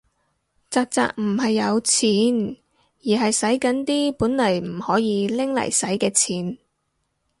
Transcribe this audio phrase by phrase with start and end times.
[0.71, 2.57] 宅宅唔係有錢，
[3.03, 6.57] 而係洗緊啲本來唔可以拎嚟洗嘅錢